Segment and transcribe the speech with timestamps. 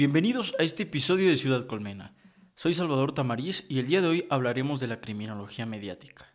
[0.00, 2.14] Bienvenidos a este episodio de Ciudad Colmena.
[2.56, 6.32] Soy Salvador Tamariz y el día de hoy hablaremos de la criminología mediática.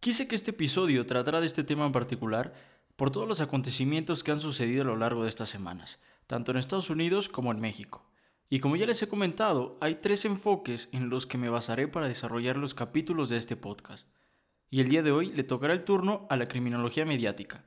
[0.00, 2.54] Quise que este episodio tratara de este tema en particular
[2.96, 6.56] por todos los acontecimientos que han sucedido a lo largo de estas semanas, tanto en
[6.56, 8.10] Estados Unidos como en México.
[8.48, 12.08] Y como ya les he comentado, hay tres enfoques en los que me basaré para
[12.08, 14.08] desarrollar los capítulos de este podcast.
[14.70, 17.62] Y el día de hoy le tocará el turno a la criminología mediática.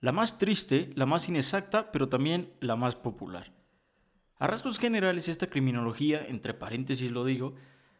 [0.00, 3.59] La más triste, la más inexacta, pero también la más popular.
[4.40, 7.56] A rasgos generales, esta criminología, entre paréntesis lo digo,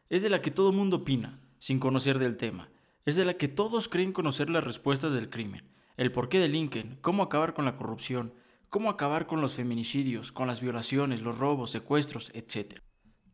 [0.08, 2.70] es de la que todo mundo opina, sin conocer del tema.
[3.04, 5.68] Es de la que todos creen conocer las respuestas del crimen,
[5.98, 8.32] el por qué delinquen, cómo acabar con la corrupción,
[8.70, 12.80] cómo acabar con los feminicidios, con las violaciones, los robos, secuestros, etc.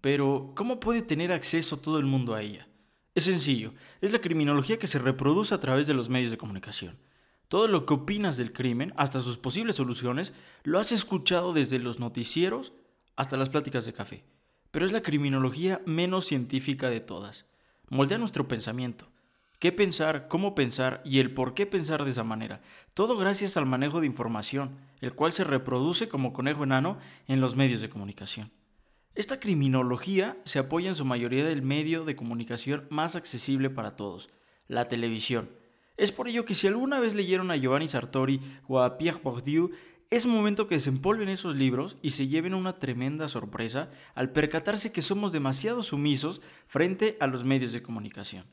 [0.00, 2.66] Pero, ¿cómo puede tener acceso todo el mundo a ella?
[3.14, 6.98] Es sencillo, es la criminología que se reproduce a través de los medios de comunicación.
[7.46, 12.00] Todo lo que opinas del crimen, hasta sus posibles soluciones, lo has escuchado desde los
[12.00, 12.72] noticieros
[13.16, 14.24] hasta las pláticas de café.
[14.70, 17.46] Pero es la criminología menos científica de todas.
[17.88, 19.08] Moldea nuestro pensamiento.
[19.58, 22.60] ¿Qué pensar, cómo pensar y el por qué pensar de esa manera?
[22.92, 27.56] Todo gracias al manejo de información, el cual se reproduce como conejo enano en los
[27.56, 28.50] medios de comunicación.
[29.14, 34.28] Esta criminología se apoya en su mayoría del medio de comunicación más accesible para todos,
[34.68, 35.48] la televisión.
[35.96, 39.70] Es por ello que si alguna vez leyeron a Giovanni Sartori o a Pierre Bourdieu,
[40.10, 45.02] es momento que desempolven esos libros y se lleven una tremenda sorpresa al percatarse que
[45.02, 48.44] somos demasiado sumisos frente a los medios de comunicación.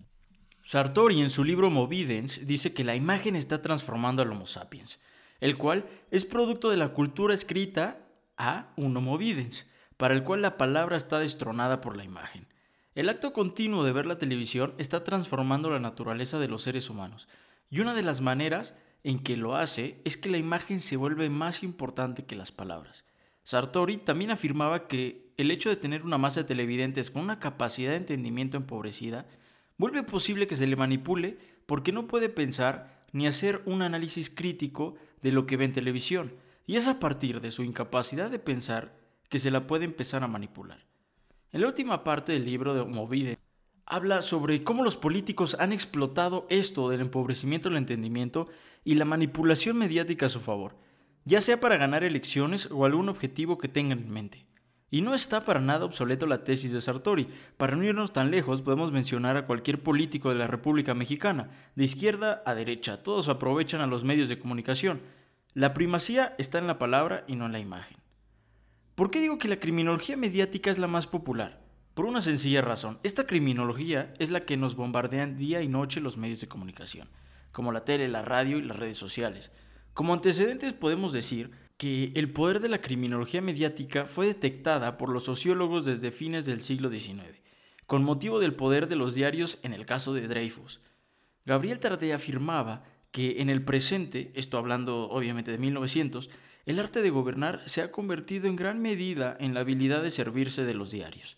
[0.63, 4.99] Sartori en su libro Movidens dice que la imagen está transformando al Homo sapiens,
[5.41, 7.99] el cual es producto de la cultura escrita
[8.37, 12.47] a un Homo videns, para el cual la palabra está destronada por la imagen.
[12.95, 17.27] El acto continuo de ver la televisión está transformando la naturaleza de los seres humanos,
[17.69, 21.29] y una de las maneras en que lo hace es que la imagen se vuelve
[21.29, 23.05] más importante que las palabras.
[23.43, 27.91] Sartori también afirmaba que el hecho de tener una masa de televidentes con una capacidad
[27.91, 29.25] de entendimiento empobrecida
[29.77, 34.95] vuelve posible que se le manipule porque no puede pensar ni hacer un análisis crítico
[35.21, 36.33] de lo que ve en televisión,
[36.65, 38.93] y es a partir de su incapacidad de pensar
[39.29, 40.85] que se la puede empezar a manipular.
[41.51, 43.37] En la última parte del libro de Movide
[43.85, 48.47] habla sobre cómo los políticos han explotado esto del empobrecimiento del entendimiento
[48.83, 50.75] y la manipulación mediática a su favor,
[51.25, 54.45] ya sea para ganar elecciones o algún objetivo que tengan en mente.
[54.93, 57.27] Y no está para nada obsoleto la tesis de Sartori.
[57.57, 61.83] Para no irnos tan lejos, podemos mencionar a cualquier político de la República Mexicana, de
[61.83, 65.01] izquierda a derecha, todos aprovechan a los medios de comunicación.
[65.55, 67.97] La primacía está en la palabra y no en la imagen.
[68.93, 71.62] ¿Por qué digo que la criminología mediática es la más popular?
[71.93, 76.17] Por una sencilla razón, esta criminología es la que nos bombardean día y noche los
[76.17, 77.07] medios de comunicación,
[77.51, 79.51] como la tele, la radio y las redes sociales.
[79.93, 85.25] Como antecedentes podemos decir que el poder de la criminología mediática fue detectada por los
[85.25, 87.39] sociólogos desde fines del siglo XIX,
[87.85, 90.81] con motivo del poder de los diarios en el caso de Dreyfus.
[91.45, 96.31] Gabriel Tarde afirmaba que en el presente, esto hablando obviamente de 1900,
[96.65, 100.63] el arte de gobernar se ha convertido en gran medida en la habilidad de servirse
[100.63, 101.37] de los diarios.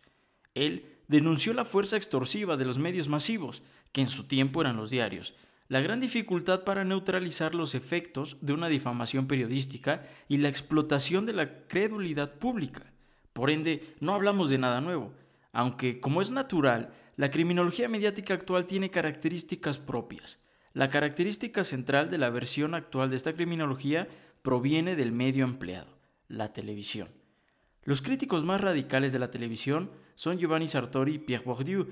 [0.55, 3.61] Él denunció la fuerza extorsiva de los medios masivos,
[3.91, 5.35] que en su tiempo eran los diarios,
[5.67, 11.33] la gran dificultad para neutralizar los efectos de una difamación periodística y la explotación de
[11.33, 12.91] la credulidad pública.
[13.33, 15.13] Por ende, no hablamos de nada nuevo,
[15.51, 20.39] aunque, como es natural, la criminología mediática actual tiene características propias.
[20.73, 24.07] La característica central de la versión actual de esta criminología
[24.41, 27.07] proviene del medio empleado, la televisión.
[27.85, 31.85] Los críticos más radicales de la televisión son Giovanni Sartori y Pierre Bourdieu.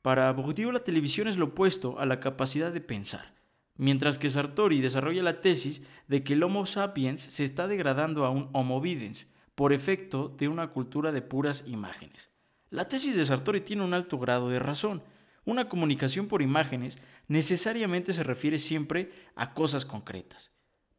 [0.00, 3.34] Para Bourdieu la televisión es lo opuesto a la capacidad de pensar,
[3.76, 8.30] mientras que Sartori desarrolla la tesis de que el Homo sapiens se está degradando a
[8.30, 12.30] un Homo videns por efecto de una cultura de puras imágenes.
[12.70, 15.02] La tesis de Sartori tiene un alto grado de razón.
[15.44, 16.96] Una comunicación por imágenes
[17.28, 20.50] necesariamente se refiere siempre a cosas concretas,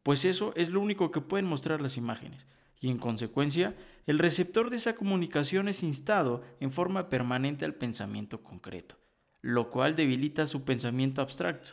[0.04, 2.46] pues eso es lo único que pueden mostrar las imágenes
[2.80, 3.76] y en consecuencia
[4.06, 8.96] el receptor de esa comunicación es instado en forma permanente al pensamiento concreto,
[9.42, 11.70] lo cual debilita su pensamiento abstracto.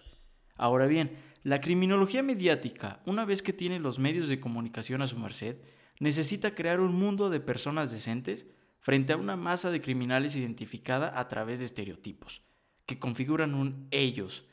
[0.56, 5.18] Ahora bien, la criminología mediática, una vez que tiene los medios de comunicación a su
[5.18, 5.58] merced,
[6.00, 8.48] necesita crear un mundo de personas decentes
[8.80, 12.44] frente a una masa de criminales identificada a través de estereotipos,
[12.86, 14.46] que configuran un ellos,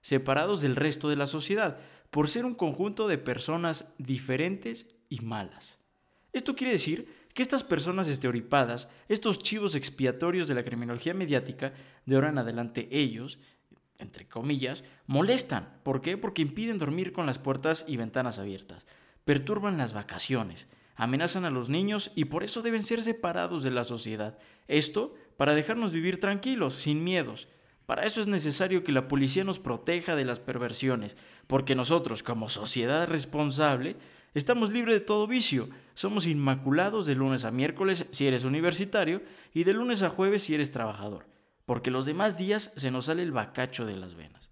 [0.00, 1.78] separados del resto de la sociedad,
[2.10, 5.79] por ser un conjunto de personas diferentes y malas.
[6.32, 11.72] Esto quiere decir que estas personas estereotipadas, estos chivos expiatorios de la criminología mediática,
[12.06, 13.38] de ahora en adelante ellos,
[13.98, 15.80] entre comillas, molestan.
[15.82, 16.16] ¿Por qué?
[16.16, 18.86] Porque impiden dormir con las puertas y ventanas abiertas,
[19.24, 20.66] perturban las vacaciones,
[20.96, 24.38] amenazan a los niños y por eso deben ser separados de la sociedad.
[24.68, 27.48] Esto para dejarnos vivir tranquilos, sin miedos.
[27.86, 31.16] Para eso es necesario que la policía nos proteja de las perversiones,
[31.46, 33.96] porque nosotros, como sociedad responsable,
[34.34, 35.68] estamos libres de todo vicio.
[35.94, 39.22] Somos inmaculados de lunes a miércoles si eres universitario
[39.52, 41.26] y de lunes a jueves si eres trabajador,
[41.66, 44.50] porque los demás días se nos sale el bacacho de las venas.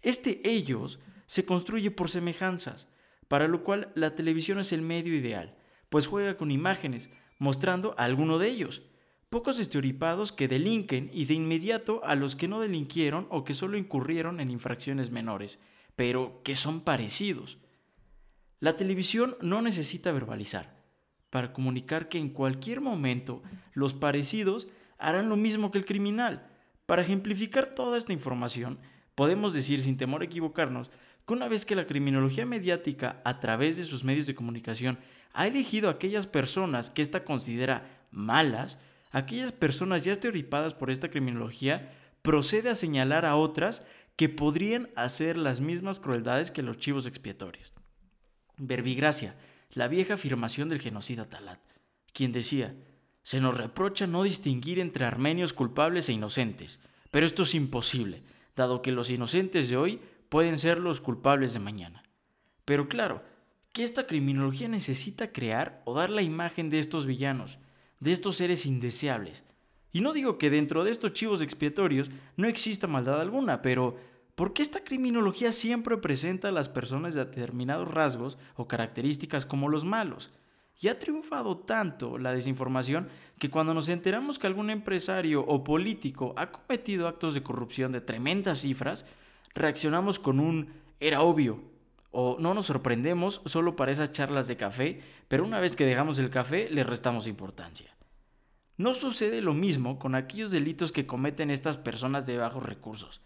[0.00, 2.88] Este ellos se construye por semejanzas,
[3.28, 5.56] para lo cual la televisión es el medio ideal,
[5.88, 8.82] pues juega con imágenes, mostrando a alguno de ellos
[9.32, 13.78] pocos estereotipados que delinquen y de inmediato a los que no delinquieron o que solo
[13.78, 15.58] incurrieron en infracciones menores,
[15.96, 17.56] pero que son parecidos.
[18.62, 20.72] La televisión no necesita verbalizar
[21.30, 23.42] para comunicar que en cualquier momento
[23.74, 24.68] los parecidos
[24.98, 26.46] harán lo mismo que el criminal.
[26.86, 28.78] Para ejemplificar toda esta información,
[29.16, 30.92] podemos decir sin temor a equivocarnos
[31.26, 34.96] que una vez que la criminología mediática a través de sus medios de comunicación
[35.32, 38.78] ha elegido a aquellas personas que ésta considera malas,
[39.10, 41.90] aquellas personas ya estereotipadas por esta criminología
[42.22, 47.71] procede a señalar a otras que podrían hacer las mismas crueldades que los chivos expiatorios.
[48.56, 49.36] Verbigracia,
[49.72, 51.60] la vieja afirmación del genocida Talat,
[52.12, 52.74] quien decía,
[53.22, 58.22] se nos reprocha no distinguir entre armenios culpables e inocentes, pero esto es imposible,
[58.56, 62.02] dado que los inocentes de hoy pueden ser los culpables de mañana.
[62.64, 63.22] Pero claro,
[63.72, 67.58] que esta criminología necesita crear o dar la imagen de estos villanos,
[68.00, 69.44] de estos seres indeseables.
[69.92, 73.98] Y no digo que dentro de estos chivos expiatorios no exista maldad alguna, pero
[74.34, 79.68] ¿por qué esta criminología siempre presenta a las personas de determinados rasgos o características como
[79.68, 80.30] los malos?
[80.80, 83.08] Y ha triunfado tanto la desinformación
[83.38, 88.00] que cuando nos enteramos que algún empresario o político ha cometido actos de corrupción de
[88.00, 89.04] tremendas cifras,
[89.54, 91.60] reaccionamos con un era obvio,
[92.10, 96.18] o no nos sorprendemos solo para esas charlas de café, pero una vez que dejamos
[96.18, 97.96] el café le restamos importancia.
[98.76, 103.22] No sucede lo mismo con aquellos delitos que cometen estas personas de bajos recursos,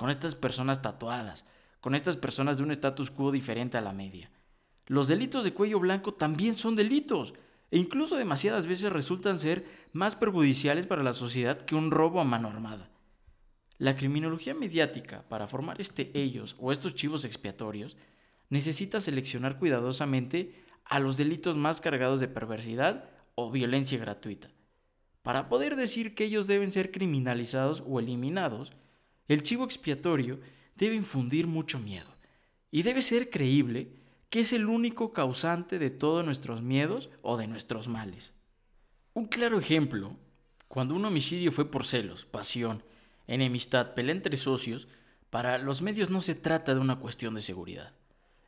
[0.00, 1.44] con estas personas tatuadas,
[1.82, 4.30] con estas personas de un status quo diferente a la media.
[4.86, 7.34] Los delitos de cuello blanco también son delitos,
[7.70, 9.62] e incluso demasiadas veces resultan ser
[9.92, 12.88] más perjudiciales para la sociedad que un robo a mano armada.
[13.76, 17.98] La criminología mediática, para formar este ellos o estos chivos expiatorios,
[18.48, 24.50] necesita seleccionar cuidadosamente a los delitos más cargados de perversidad o violencia gratuita.
[25.20, 28.72] Para poder decir que ellos deben ser criminalizados o eliminados,
[29.34, 30.40] el chivo expiatorio
[30.74, 32.10] debe infundir mucho miedo
[32.72, 33.92] y debe ser creíble
[34.28, 38.32] que es el único causante de todos nuestros miedos o de nuestros males.
[39.14, 40.16] Un claro ejemplo,
[40.66, 42.82] cuando un homicidio fue por celos, pasión,
[43.28, 44.88] enemistad, pelea entre socios,
[45.30, 47.92] para los medios no se trata de una cuestión de seguridad.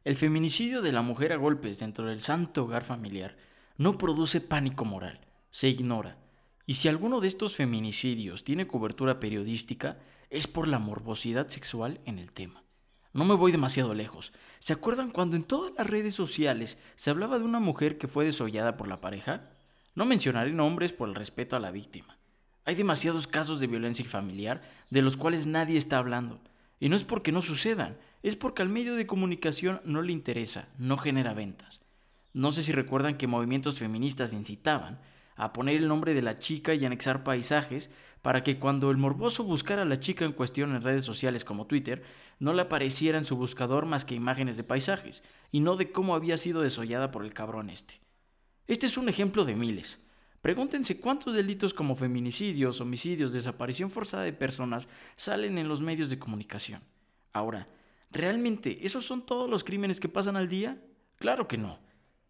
[0.03, 3.37] El feminicidio de la mujer a golpes dentro del santo hogar familiar
[3.77, 5.21] no produce pánico moral,
[5.53, 6.22] se ignora.
[6.67, 9.99] Y si alguno de estos feminicidios tiene cobertura periodística,
[10.31, 12.63] es por la morbosidad sexual en el tema.
[13.13, 14.33] No me voy demasiado lejos.
[14.59, 18.25] ¿Se acuerdan cuando en todas las redes sociales se hablaba de una mujer que fue
[18.25, 19.51] desollada por la pareja?
[19.95, 22.17] No mencionaré nombres por el respeto a la víctima.
[22.65, 26.41] Hay demasiados casos de violencia familiar de los cuales nadie está hablando.
[26.81, 30.69] Y no es porque no sucedan, es porque al medio de comunicación no le interesa,
[30.79, 31.81] no genera ventas.
[32.33, 35.01] No sé si recuerdan que movimientos feministas incitaban
[35.37, 37.91] a poner el nombre de la chica y anexar paisajes
[38.23, 41.67] para que cuando el morboso buscara a la chica en cuestión en redes sociales como
[41.67, 42.03] Twitter,
[42.39, 46.15] no le apareciera en su buscador más que imágenes de paisajes, y no de cómo
[46.15, 48.01] había sido desollada por el cabrón este.
[48.67, 49.99] Este es un ejemplo de miles.
[50.41, 56.19] Pregúntense cuántos delitos como feminicidios, homicidios, desaparición forzada de personas salen en los medios de
[56.19, 56.81] comunicación.
[57.33, 57.69] Ahora,
[58.11, 60.83] ¿realmente esos son todos los crímenes que pasan al día?
[61.17, 61.79] Claro que no.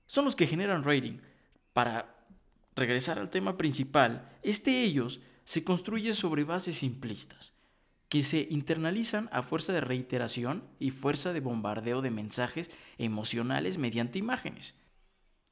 [0.06, 1.20] Son los que generan rating.
[1.72, 2.21] Para
[2.76, 7.52] regresar al tema principal, este ellos se construye sobre bases simplistas,
[8.08, 14.18] que se internalizan a fuerza de reiteración y fuerza de bombardeo de mensajes emocionales mediante
[14.18, 14.74] imágenes.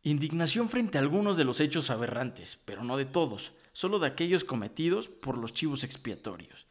[0.03, 4.45] Indignación frente a algunos de los hechos aberrantes, pero no de todos, solo de aquellos
[4.45, 6.67] cometidos por los chivos expiatorios.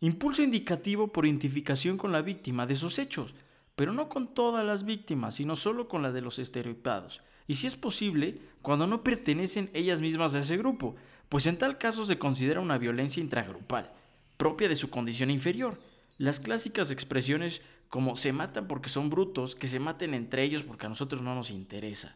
[0.00, 3.34] Impulso indicativo por identificación con la víctima de esos hechos,
[3.76, 7.66] pero no con todas las víctimas, sino solo con la de los estereotipados, y si
[7.66, 10.94] es posible, cuando no pertenecen ellas mismas a ese grupo,
[11.28, 13.90] pues en tal caso se considera una violencia intragrupal,
[14.36, 15.80] propia de su condición inferior.
[16.16, 20.86] Las clásicas expresiones como se matan porque son brutos, que se maten entre ellos porque
[20.86, 22.14] a nosotros no nos interesa.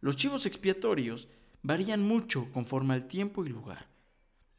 [0.00, 1.26] Los chivos expiatorios
[1.62, 3.88] varían mucho conforme al tiempo y lugar.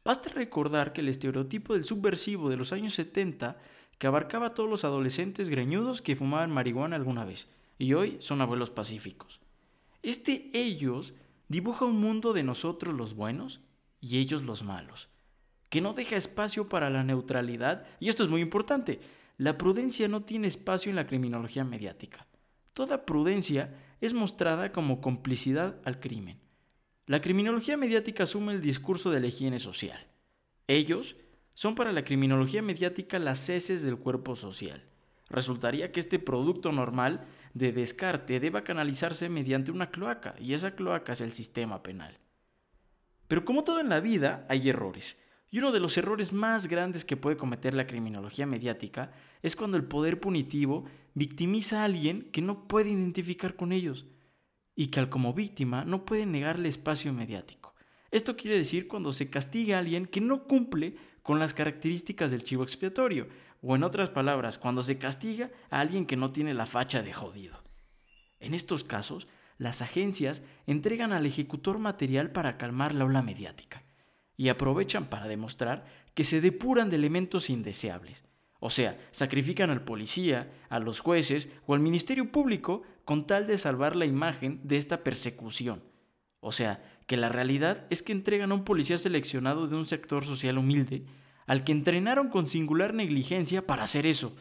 [0.04, 3.56] Basta recordar que el estereotipo del subversivo de los años 70
[3.96, 7.48] que abarcaba a todos los adolescentes greñudos que fumaban marihuana alguna vez
[7.78, 9.40] y hoy son abuelos pacíficos.
[10.02, 11.14] Este ellos
[11.48, 13.60] dibuja un mundo de nosotros los buenos
[14.00, 15.08] y ellos los malos,
[15.70, 19.00] que no deja espacio para la neutralidad, y esto es muy importante,
[19.36, 22.26] la prudencia no tiene espacio en la criminología mediática.
[22.72, 26.40] Toda prudencia es mostrada como complicidad al crimen.
[27.06, 30.06] La criminología mediática asume el discurso de la higiene social.
[30.66, 31.16] Ellos
[31.54, 34.84] son para la criminología mediática las heces del cuerpo social.
[35.28, 37.26] Resultaría que este producto normal
[37.56, 42.18] de descarte deba canalizarse mediante una cloaca, y esa cloaca es el sistema penal.
[43.28, 45.18] Pero como todo en la vida, hay errores.
[45.50, 49.78] Y uno de los errores más grandes que puede cometer la criminología mediática es cuando
[49.78, 50.84] el poder punitivo
[51.14, 54.04] victimiza a alguien que no puede identificar con ellos
[54.74, 57.74] y que al como víctima no puede negarle espacio mediático.
[58.10, 62.44] Esto quiere decir cuando se castiga a alguien que no cumple con las características del
[62.44, 63.28] chivo expiatorio,
[63.62, 67.12] o en otras palabras, cuando se castiga a alguien que no tiene la facha de
[67.12, 67.62] jodido.
[68.40, 69.26] En estos casos,
[69.58, 73.82] las agencias entregan al ejecutor material para calmar la ola mediática
[74.36, 78.24] y aprovechan para demostrar que se depuran de elementos indeseables.
[78.60, 83.58] O sea, sacrifican al policía, a los jueces o al Ministerio Público con tal de
[83.58, 85.82] salvar la imagen de esta persecución.
[86.40, 90.24] O sea, que la realidad es que entregan a un policía seleccionado de un sector
[90.24, 91.04] social humilde
[91.46, 94.34] al que entrenaron con singular negligencia para hacer eso.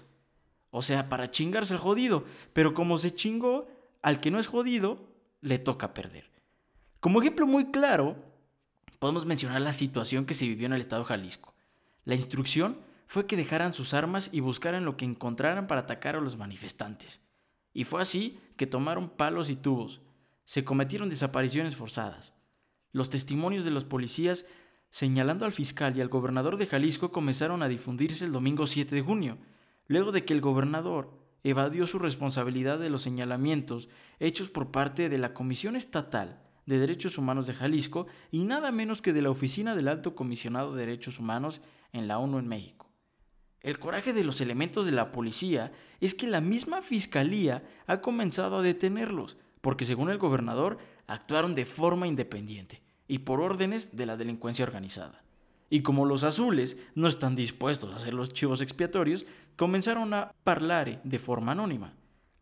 [0.71, 3.67] O sea, para chingarse al jodido, pero como se chingó,
[4.01, 5.07] al que no es jodido,
[5.41, 6.29] le toca perder.
[6.99, 8.15] Como ejemplo muy claro,
[8.99, 11.53] podemos mencionar la situación que se vivió en el estado de Jalisco.
[12.03, 16.21] La instrucción fue que dejaran sus armas y buscaran lo que encontraran para atacar a
[16.21, 17.21] los manifestantes.
[17.73, 20.01] Y fue así que tomaron palos y tubos.
[20.45, 22.33] Se cometieron desapariciones forzadas.
[22.91, 24.45] Los testimonios de los policías
[24.95, 29.01] señalando al fiscal y al gobernador de Jalisco comenzaron a difundirse el domingo 7 de
[29.01, 29.37] junio,
[29.87, 33.89] luego de que el gobernador evadió su responsabilidad de los señalamientos
[34.21, 39.01] hechos por parte de la Comisión Estatal de Derechos Humanos de Jalisco y nada menos
[39.01, 41.59] que de la Oficina del Alto Comisionado de Derechos Humanos
[41.91, 42.89] en la ONU en México.
[43.59, 48.59] El coraje de los elementos de la policía es que la misma fiscalía ha comenzado
[48.59, 54.17] a detenerlos, porque según el gobernador actuaron de forma independiente y por órdenes de la
[54.17, 55.23] delincuencia organizada.
[55.69, 60.99] Y como los azules no están dispuestos a hacer los chivos expiatorios, comenzaron a parlare
[61.03, 61.93] de forma anónima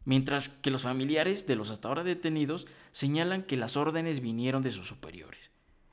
[0.05, 4.71] mientras que los familiares de los hasta ahora detenidos señalan que las órdenes vinieron de
[4.71, 5.51] sus superiores.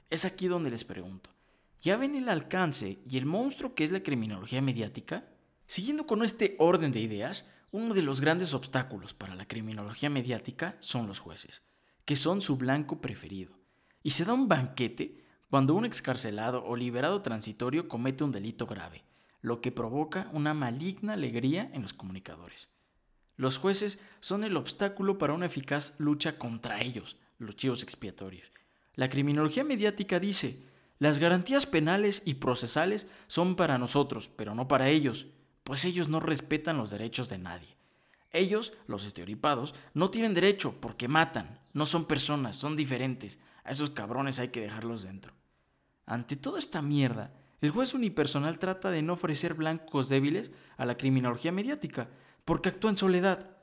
[0.09, 1.31] Es aquí donde les pregunto,
[1.81, 5.29] ¿ya ven el alcance y el monstruo que es la criminología mediática?
[5.67, 10.77] Siguiendo con este orden de ideas, uno de los grandes obstáculos para la criminología mediática
[10.81, 11.63] son los jueces,
[12.05, 13.60] que son su blanco preferido.
[14.03, 19.05] Y se da un banquete cuando un excarcelado o liberado transitorio comete un delito grave,
[19.43, 22.71] lo que provoca una maligna alegría en los comunicadores.
[23.37, 28.51] Los jueces son el obstáculo para una eficaz lucha contra ellos, los chivos expiatorios.
[28.95, 30.63] La criminología mediática dice,
[30.99, 35.27] las garantías penales y procesales son para nosotros, pero no para ellos,
[35.65, 37.77] pues ellos no respetan los derechos de nadie.
[38.33, 43.41] Ellos, los estereotipados, no tienen derecho porque matan, no son personas, son diferentes.
[43.65, 45.35] A esos cabrones hay que dejarlos dentro.
[46.07, 50.97] Ante toda esta mierda, el juez unipersonal trata de no ofrecer blancos débiles a la
[50.97, 52.09] criminología mediática,
[52.45, 53.57] porque actúa en soledad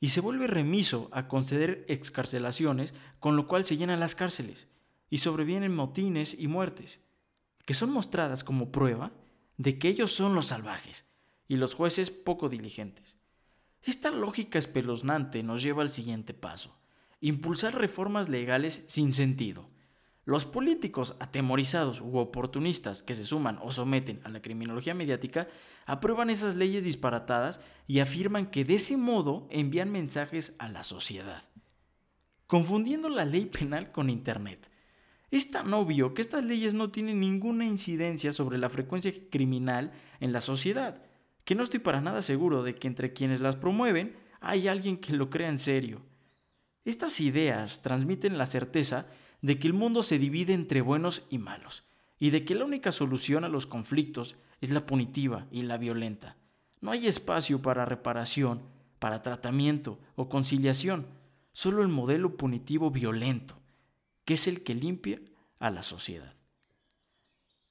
[0.00, 4.68] y se vuelve remiso a conceder excarcelaciones, con lo cual se llenan las cárceles
[5.10, 7.00] y sobrevienen motines y muertes,
[7.64, 9.12] que son mostradas como prueba
[9.58, 11.04] de que ellos son los salvajes
[11.46, 13.18] y los jueces poco diligentes.
[13.82, 16.76] Esta lógica espeluznante nos lleva al siguiente paso,
[17.22, 19.70] impulsar reformas legales sin sentido,
[20.24, 25.48] los políticos atemorizados u oportunistas que se suman o someten a la criminología mediática
[25.84, 31.42] aprueban esas leyes disparatadas y afirman que de ese modo envían mensajes a la sociedad,
[32.46, 34.70] confundiendo la ley penal con Internet.
[35.32, 40.32] Es tan obvio que estas leyes no tienen ninguna incidencia sobre la frecuencia criminal en
[40.32, 41.02] la sociedad,
[41.44, 45.14] que no estoy para nada seguro de que entre quienes las promueven hay alguien que
[45.14, 46.11] lo crea en serio.
[46.84, 49.06] Estas ideas transmiten la certeza
[49.40, 51.84] de que el mundo se divide entre buenos y malos,
[52.18, 56.36] y de que la única solución a los conflictos es la punitiva y la violenta.
[56.80, 58.62] No hay espacio para reparación,
[58.98, 61.06] para tratamiento o conciliación,
[61.52, 63.58] solo el modelo punitivo violento,
[64.24, 65.20] que es el que limpia
[65.58, 66.34] a la sociedad.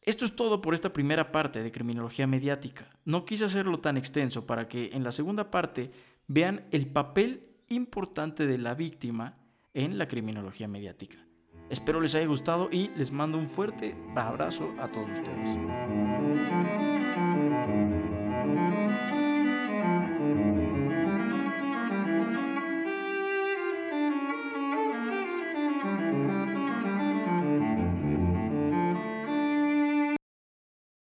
[0.02, 2.90] Esto es todo por esta primera parte de criminología mediática.
[3.06, 5.92] No quise hacerlo tan extenso para que en la segunda parte
[6.28, 9.38] vean el papel importante de la víctima
[9.74, 11.18] en la criminología mediática.
[11.70, 15.58] Espero les haya gustado y les mando un fuerte abrazo a todos ustedes.